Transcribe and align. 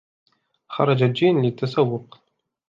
خرجت 0.69 1.11
جين 1.11 1.41
للتسوق. 1.41 2.19